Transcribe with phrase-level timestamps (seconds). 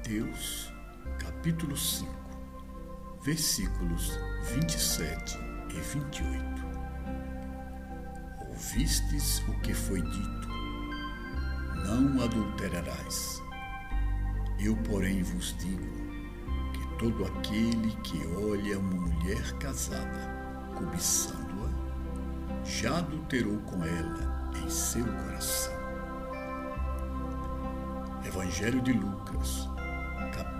[0.00, 0.72] Mateus,
[1.18, 2.10] capítulo 5,
[3.22, 4.18] versículos
[4.54, 5.38] 27
[5.68, 6.42] e 28.
[8.48, 10.48] Ouvistes o que foi dito:
[11.84, 13.42] Não adulterarás.
[14.58, 15.84] Eu, porém, vos digo
[16.72, 25.04] que todo aquele que olha uma mulher casada, cobiçando-a, já adulterou com ela em seu
[25.04, 25.78] coração.
[28.24, 29.68] Evangelho de Lucas,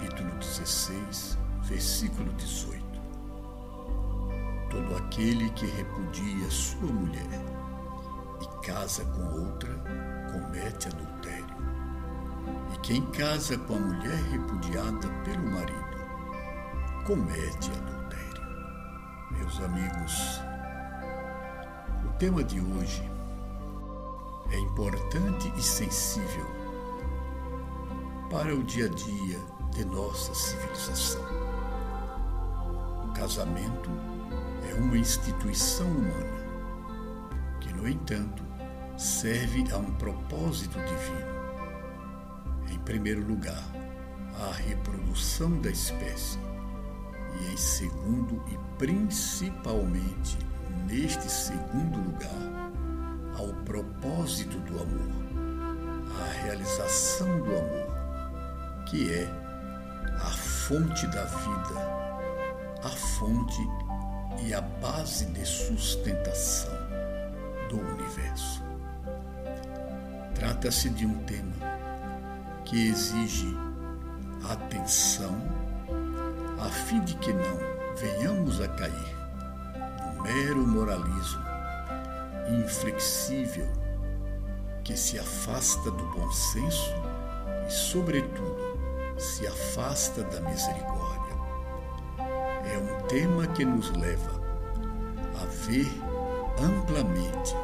[0.00, 2.82] capítulo 16, versículo 18.
[4.70, 7.45] Todo aquele que repudia sua mulher
[8.41, 9.68] e casa com outra,
[10.32, 11.55] comete adultério.
[12.74, 15.96] E quem casa com a mulher repudiada pelo marido,
[17.06, 18.42] comete adultério.
[19.32, 20.41] Meus amigos,
[22.06, 23.03] o tema de hoje
[24.50, 26.47] é importante e sensível
[28.30, 31.22] para o dia a dia de nossa civilização.
[33.04, 33.90] O casamento
[34.70, 36.40] é uma instituição humana
[37.60, 38.42] que, no entanto,
[38.96, 41.30] serve a um propósito divino.
[42.70, 43.64] Em primeiro lugar,
[44.34, 46.38] a reprodução da espécie
[47.41, 50.38] e, em segundo e principalmente
[50.86, 52.50] neste segundo lugar,
[53.38, 55.10] ao propósito do amor,
[56.20, 57.91] a realização do amor
[58.91, 59.39] que é
[60.17, 61.81] a fonte da vida,
[62.83, 63.61] a fonte
[64.43, 66.73] e a base de sustentação
[67.69, 68.62] do universo.
[70.34, 71.55] Trata-se de um tema
[72.65, 73.56] que exige
[74.51, 75.37] atenção
[76.61, 77.59] a fim de que não
[77.97, 79.17] venhamos a cair
[80.17, 81.51] no mero moralismo
[82.48, 83.69] inflexível
[84.83, 86.93] que se afasta do bom senso
[87.66, 88.69] e, sobretudo,
[89.20, 91.36] se afasta da misericórdia.
[92.64, 94.41] É um tema que nos leva
[95.41, 95.88] a ver
[96.58, 97.54] amplamente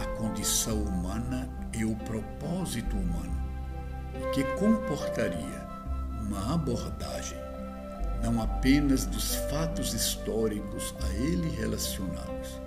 [0.00, 3.36] a condição humana e o propósito humano,
[4.32, 5.68] que comportaria
[6.22, 7.38] uma abordagem
[8.22, 12.60] não apenas dos fatos históricos a ele relacionados,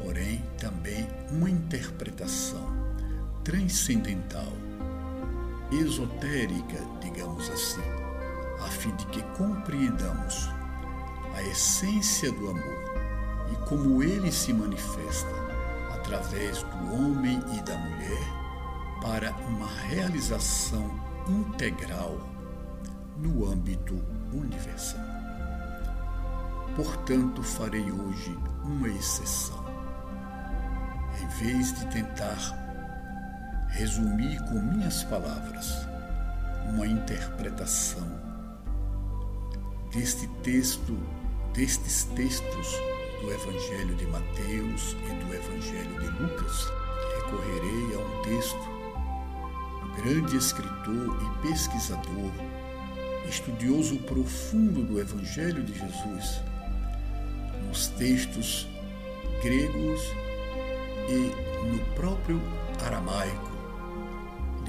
[0.00, 2.68] porém também uma interpretação
[3.42, 4.52] transcendental
[5.72, 7.82] esotérica, digamos assim,
[8.60, 10.48] a fim de que compreendamos
[11.34, 12.80] a essência do amor
[13.52, 15.30] e como ele se manifesta
[15.92, 18.40] através do homem e da mulher
[19.00, 20.90] para uma realização
[21.28, 22.18] integral
[23.16, 23.94] no âmbito
[24.32, 25.00] universal.
[26.76, 29.64] Portanto, farei hoje uma exceção.
[31.20, 32.59] Em vez de tentar
[33.70, 35.86] resumir com minhas palavras
[36.68, 38.06] uma interpretação
[39.92, 40.96] deste texto,
[41.54, 42.68] destes textos
[43.20, 46.68] do Evangelho de Mateus e do Evangelho de Lucas,
[47.16, 48.68] recorrerei a um texto
[49.80, 52.30] do grande escritor e pesquisador,
[53.28, 56.40] estudioso profundo do Evangelho de Jesus,
[57.66, 58.68] nos textos
[59.42, 60.00] gregos
[61.08, 62.40] e no próprio
[62.84, 63.49] aramaico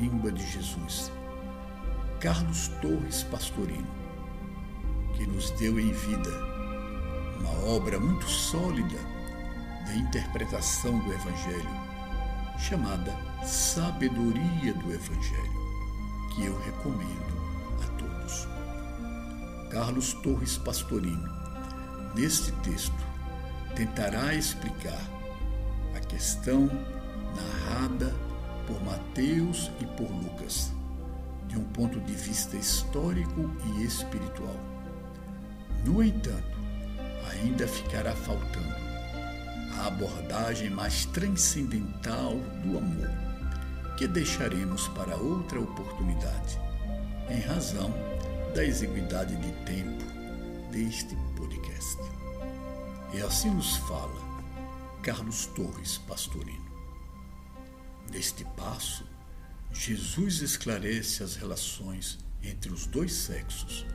[0.02, 1.12] língua de Jesus,
[2.20, 3.88] Carlos Torres Pastorino,
[5.14, 6.30] que nos deu em vida
[7.40, 8.98] uma obra muito sólida
[9.86, 11.70] de interpretação do Evangelho,
[12.58, 15.62] chamada Sabedoria do Evangelho,
[16.34, 17.38] que eu recomendo
[17.84, 18.48] a todos.
[19.70, 21.30] Carlos Torres Pastorino,
[22.16, 23.06] neste texto,
[23.76, 25.02] tentará explicar
[25.96, 26.68] a questão
[27.36, 28.31] narrada
[28.72, 30.72] por Mateus e por Lucas,
[31.48, 34.56] de um ponto de vista histórico e espiritual.
[35.86, 36.58] No entanto,
[37.30, 38.76] ainda ficará faltando
[39.78, 43.10] a abordagem mais transcendental do amor,
[43.98, 46.58] que deixaremos para outra oportunidade,
[47.30, 47.94] em razão
[48.56, 50.06] da exiguidade de tempo
[50.72, 52.00] deste podcast.
[53.14, 54.22] E assim nos fala
[55.02, 56.71] Carlos Torres Pastorino.
[58.12, 59.06] Neste passo,
[59.72, 63.86] Jesus esclarece as relações entre os dois sexos,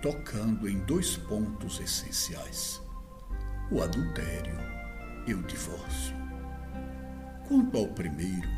[0.00, 2.80] tocando em dois pontos essenciais:
[3.70, 4.56] o adultério
[5.26, 6.16] e o divórcio.
[7.46, 8.48] Quanto ao primeiro,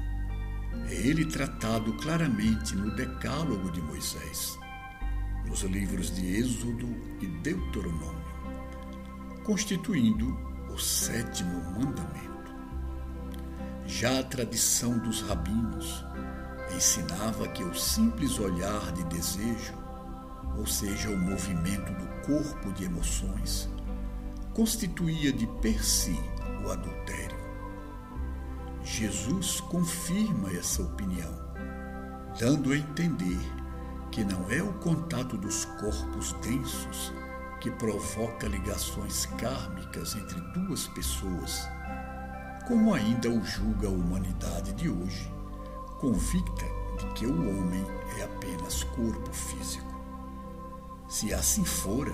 [0.89, 4.57] é ele tratado claramente no Decálogo de Moisés,
[5.49, 6.87] nos livros de Êxodo
[7.21, 8.25] e Deuteronômio,
[9.43, 10.29] constituindo
[10.73, 12.36] o sétimo mandamento.
[13.87, 16.05] Já a tradição dos rabinos
[16.75, 19.75] Ensinava que o simples olhar de desejo,
[20.59, 23.71] ou seja, o movimento do corpo de emoções,
[24.53, 26.19] constituía de per si
[26.65, 27.39] o adultério.
[28.83, 31.33] Jesus confirma essa opinião,
[32.39, 33.41] dando a entender
[34.11, 37.13] que não é o contato dos corpos densos
[37.61, 41.69] que provoca ligações kármicas entre duas pessoas,
[42.67, 45.33] como ainda o julga a humanidade de hoje,
[46.01, 46.67] convicta
[46.99, 47.85] de que o homem
[48.19, 49.95] é apenas corpo físico.
[51.09, 52.13] Se assim fora,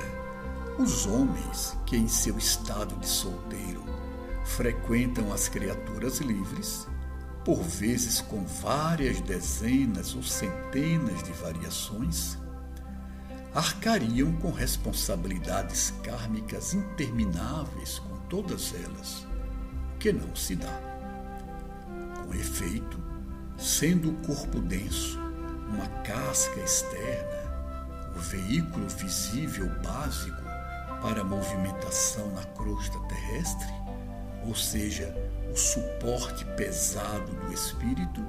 [0.78, 3.82] os homens que em seu estado de solteiro
[4.44, 6.86] frequentam as criaturas livres,
[7.44, 12.38] por vezes com várias dezenas ou centenas de variações,
[13.54, 19.26] arcariam com responsabilidades kármicas intermináveis com todas elas,
[20.02, 20.80] que não se dá.
[22.26, 22.98] Com efeito,
[23.56, 25.16] sendo o corpo denso
[25.68, 30.42] uma casca externa, o veículo visível básico
[31.00, 33.68] para a movimentação na crosta terrestre,
[34.44, 35.14] ou seja,
[35.52, 38.26] o suporte pesado do espírito,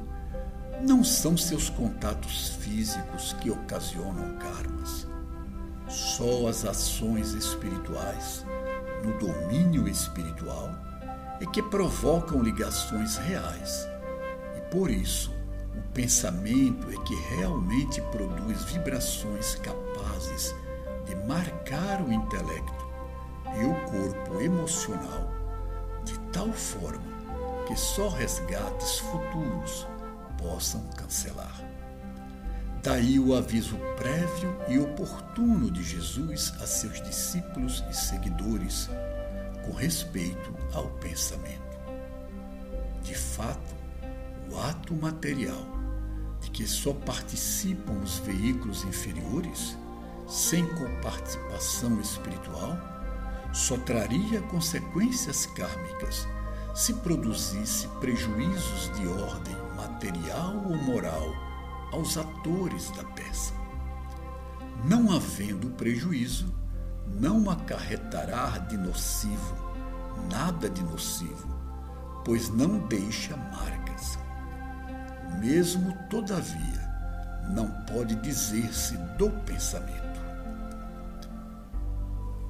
[0.87, 5.07] não são seus contatos físicos que ocasionam karmas.
[5.89, 8.45] Só as ações espirituais,
[9.03, 10.69] no domínio espiritual,
[11.43, 13.85] é que provocam ligações reais.
[14.57, 15.29] E por isso,
[15.75, 20.55] o pensamento é que realmente produz vibrações capazes
[21.05, 22.87] de marcar o intelecto
[23.59, 25.29] e o corpo emocional
[26.05, 27.13] de tal forma
[27.67, 29.85] que só resgates futuros
[30.37, 31.61] possam cancelar.
[32.81, 38.89] Daí o aviso prévio e oportuno de Jesus a seus discípulos e seguidores
[39.65, 41.61] com respeito ao pensamento.
[43.01, 43.75] De fato,
[44.51, 45.65] o ato material
[46.41, 49.77] de que só participam os veículos inferiores,
[50.27, 52.77] sem coparticipação espiritual,
[53.53, 56.27] só traria consequências kármicas
[56.73, 61.31] se produzisse prejuízos de ordem material ou moral
[61.91, 63.53] aos atores da peça.
[64.83, 66.51] Não havendo prejuízo,
[67.07, 69.55] não acarretará de nocivo,
[70.31, 71.47] nada de nocivo,
[72.25, 74.17] pois não deixa marcas.
[75.39, 76.93] Mesmo, todavia,
[77.49, 80.21] não pode dizer-se do pensamento.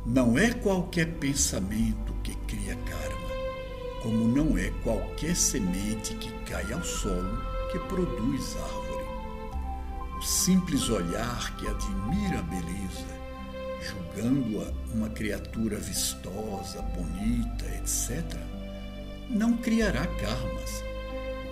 [0.06, 6.84] Não é qualquer pensamento que cria karma, como não é qualquer semente que cai ao
[6.84, 7.42] solo
[7.72, 9.04] que produz árvore.
[10.20, 13.13] O simples olhar que admira a beleza,
[13.84, 18.24] julgando-a uma criatura vistosa, bonita, etc.,
[19.30, 20.84] não criará karmas,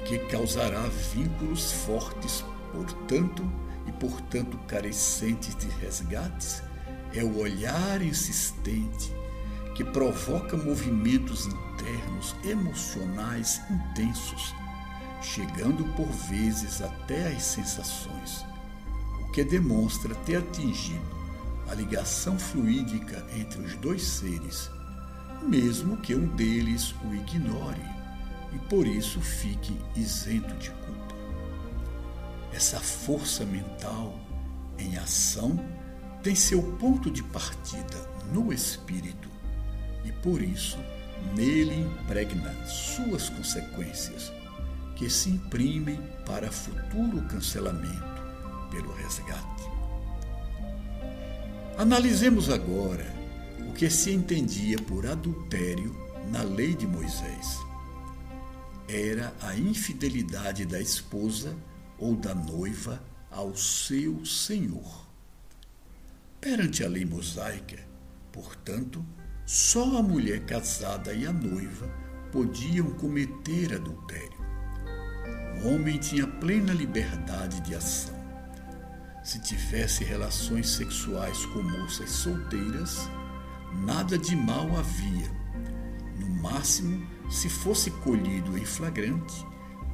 [0.05, 0.81] que causará
[1.13, 3.43] vínculos fortes, portanto,
[3.87, 6.63] e portanto carecentes de resgates
[7.13, 9.11] é o olhar insistente
[9.75, 14.53] que provoca movimentos internos emocionais intensos,
[15.21, 18.45] chegando por vezes até às sensações,
[19.21, 21.20] o que demonstra ter atingido
[21.71, 24.69] a ligação fluídica entre os dois seres,
[25.41, 27.81] mesmo que um deles o ignore
[28.53, 31.15] e por isso fique isento de culpa.
[32.51, 34.19] Essa força mental
[34.77, 35.57] em ação
[36.21, 39.29] tem seu ponto de partida no espírito
[40.03, 40.77] e por isso
[41.33, 44.29] nele impregna suas consequências,
[44.97, 48.21] que se imprimem para futuro cancelamento
[48.69, 49.70] pelo resgate.
[51.81, 53.11] Analisemos agora
[53.67, 55.95] o que se entendia por adultério
[56.29, 57.57] na lei de Moisés.
[58.87, 61.57] Era a infidelidade da esposa
[61.97, 65.07] ou da noiva ao seu senhor.
[66.39, 67.79] Perante a lei mosaica,
[68.31, 69.03] portanto,
[69.43, 71.87] só a mulher casada e a noiva
[72.31, 74.37] podiam cometer adultério.
[75.63, 78.20] O homem tinha plena liberdade de ação.
[79.23, 83.07] Se tivesse relações sexuais com moças solteiras,
[83.85, 85.29] nada de mal havia.
[86.17, 89.45] No máximo, se fosse colhido em flagrante,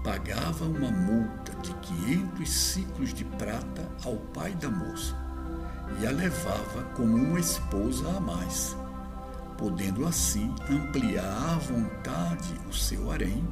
[0.04, 5.16] pagava uma multa de 500 ciclos de prata ao pai da moça
[6.00, 8.76] e a levava como uma esposa a mais,
[9.58, 13.46] podendo assim ampliar à vontade o seu harém,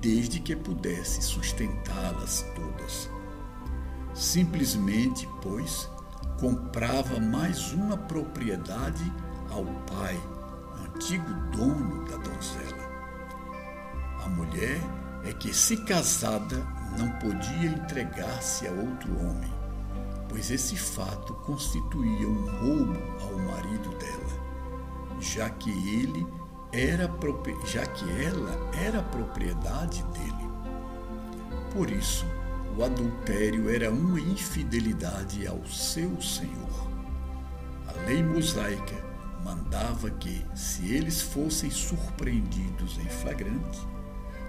[0.00, 3.10] desde que pudesse sustentá-las todas.
[4.14, 5.90] Simplesmente, pois,
[6.38, 9.12] comprava mais uma propriedade
[9.50, 10.20] ao pai,
[10.86, 12.84] antigo dono da donzela.
[14.24, 14.80] A mulher
[15.24, 16.64] é que, se casada,
[16.96, 19.52] não podia entregar-se a outro homem,
[20.28, 26.24] pois esse fato constituía um roubo ao marido dela, já que ele
[26.72, 27.10] era
[27.66, 30.50] já que ela era propriedade dele.
[31.72, 32.26] Por isso,
[32.76, 36.90] o adultério era uma infidelidade ao seu Senhor.
[37.86, 38.96] A lei mosaica
[39.44, 43.78] mandava que, se eles fossem surpreendidos em flagrante,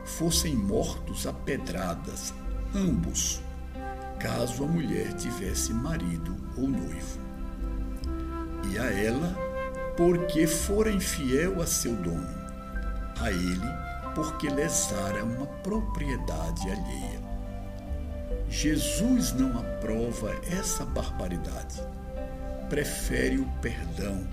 [0.05, 2.33] fossem mortos a pedradas,
[2.73, 3.41] ambos,
[4.19, 7.19] caso a mulher tivesse marido ou noivo.
[8.71, 9.35] E a ela,
[9.95, 12.27] porque fora infiel a seu dono,
[13.19, 17.24] a ele, porque lesara uma propriedade alheia.
[18.49, 21.81] Jesus não aprova essa barbaridade.
[22.69, 24.25] Prefere o perdão,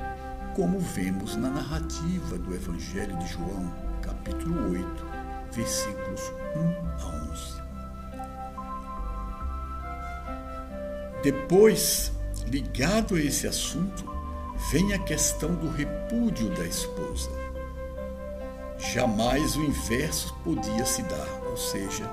[0.54, 5.06] como vemos na narrativa do Evangelho de João, capítulo 8,
[5.52, 6.20] versículos
[6.56, 7.62] 1 a 11.
[11.22, 12.12] Depois,
[12.48, 14.04] ligado a esse assunto,
[14.70, 17.30] vem a questão do repúdio da esposa.
[18.92, 22.10] Jamais o inverso podia se dar, ou seja,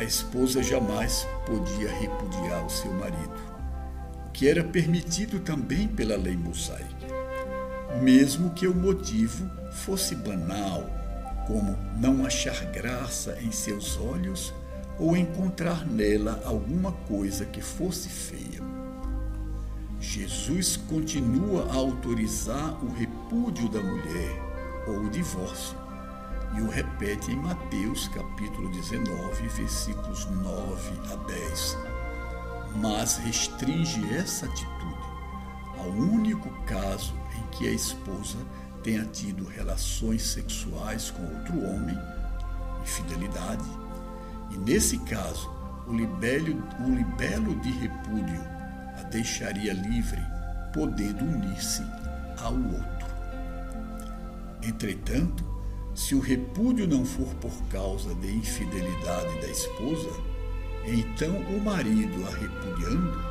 [0.00, 3.34] a esposa jamais podia repudiar o seu marido,
[4.32, 7.06] que era permitido também pela lei mosaica,
[8.00, 10.88] mesmo que o motivo fosse banal,
[11.46, 14.54] como não achar graça em seus olhos
[14.98, 18.62] ou encontrar nela alguma coisa que fosse feia.
[20.00, 25.76] Jesus continua a autorizar o repúdio da mulher ou o divórcio,
[26.56, 31.78] e o repete em Mateus capítulo 19, versículos 9 a 10.
[32.76, 35.10] Mas restringe essa atitude
[35.78, 38.38] ao único caso em que a esposa
[38.82, 41.98] tenha tido relações sexuais com outro homem,
[42.82, 43.64] infidelidade,
[44.50, 45.50] e nesse caso
[45.86, 48.40] o libelo, o libelo de repúdio
[48.98, 50.20] a deixaria livre,
[50.72, 51.82] podendo unir-se
[52.42, 53.10] ao outro.
[54.62, 55.49] Entretanto,
[56.00, 60.08] se o repúdio não for por causa de infidelidade da esposa,
[60.86, 63.22] então o marido a repudiando,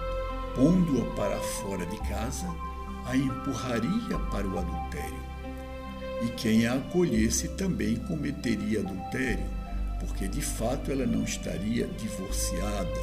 [0.55, 2.45] pondo-a para fora de casa,
[3.05, 5.19] a empurraria para o adultério.
[6.23, 9.49] E quem a acolhesse também cometeria adultério,
[9.99, 13.01] porque de fato ela não estaria divorciada,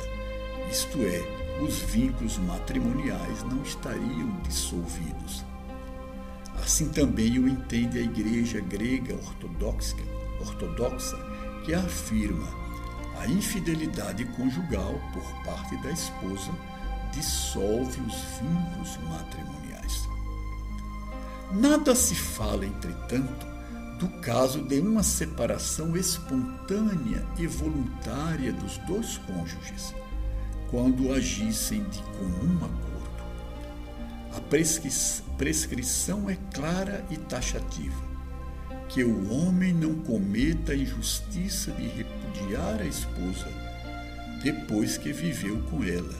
[0.71, 5.45] isto é, os vínculos matrimoniais não estariam dissolvidos.
[6.63, 9.97] Assim também o entende a Igreja grega ortodoxa,
[10.41, 11.17] ortodoxa
[11.65, 12.49] que afirma
[13.19, 16.53] a infidelidade conjugal por parte da esposa
[17.13, 20.09] dissolve os vínculos matrimoniais.
[21.53, 23.47] Nada se fala, entretanto,
[23.99, 29.95] do caso de uma separação espontânea e voluntária dos dois cônjuges,
[30.71, 32.96] quando agissem de comum acordo.
[34.37, 34.41] A
[35.39, 38.05] prescrição é clara e taxativa.
[38.87, 43.49] Que o homem não cometa a injustiça de repudiar a esposa
[44.45, 46.15] depois que viveu com ela,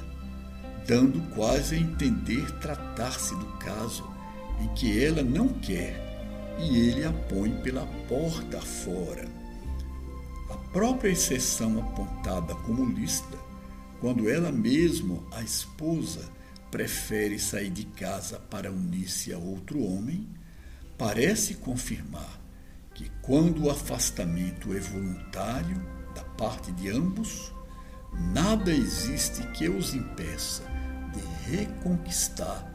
[0.87, 4.09] dando quase a entender tratar-se do caso
[4.63, 6.03] em que ela não quer
[6.59, 9.29] e ele a põe pela porta fora.
[10.51, 13.39] A própria exceção apontada como lista,
[14.01, 16.35] quando ela mesma, a esposa,
[16.77, 20.29] prefere sair de casa para unir-se a outro homem,
[20.99, 22.39] parece confirmar
[22.93, 25.83] que quando o afastamento é voluntário
[26.15, 27.51] da parte de ambos,
[28.35, 30.65] nada existe que os impeça
[31.15, 32.71] de reconquistar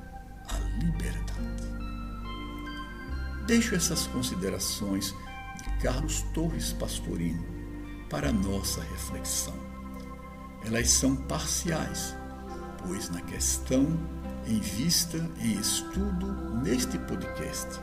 [0.48, 1.70] a liberdade.
[3.46, 5.14] Deixo essas considerações
[5.58, 7.46] de Carlos Torres Pastorino
[8.10, 9.54] para nossa reflexão.
[10.66, 12.20] Elas são parciais
[12.86, 13.86] pois na questão
[14.48, 16.28] em vista em estudo
[16.62, 17.80] neste podcast,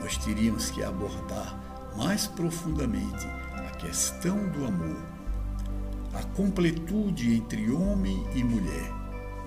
[0.00, 1.58] nós teríamos que abordar
[1.96, 4.96] mais profundamente a questão do amor,
[6.14, 8.92] a completude entre homem e mulher,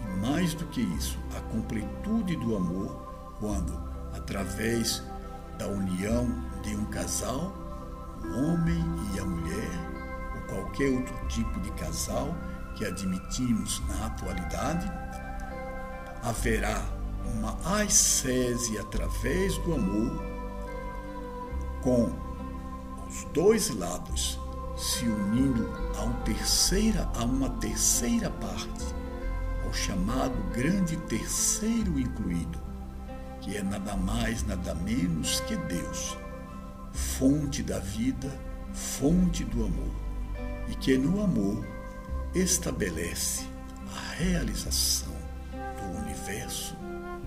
[0.03, 3.77] e mais do que isso, a completude do amor quando,
[4.13, 5.03] através
[5.57, 6.27] da união
[6.63, 7.53] de um casal,
[8.23, 8.83] o homem
[9.13, 9.69] e a mulher,
[10.35, 12.35] ou qualquer outro tipo de casal,
[12.75, 14.91] que admitimos na atualidade,
[16.23, 16.83] haverá
[17.33, 20.23] uma ascese através do amor,
[21.81, 22.11] com
[23.07, 24.39] os dois lados
[24.77, 28.85] se unindo a, terceira, a uma terceira parte,
[29.63, 32.59] ao chamado grande terceiro incluído,
[33.41, 36.17] que é nada mais, nada menos que Deus,
[36.91, 38.29] fonte da vida,
[38.73, 40.05] fonte do amor.
[40.67, 41.63] E que no amor
[42.35, 43.45] estabelece
[43.95, 45.15] a realização
[45.53, 46.75] do universo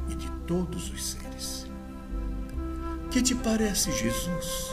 [0.08, 1.66] e de todos os seres.
[3.10, 4.70] Que te parece Jesus?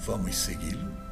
[0.00, 1.05] Vamos segui-lo?